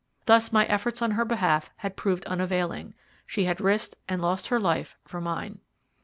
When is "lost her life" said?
4.19-4.95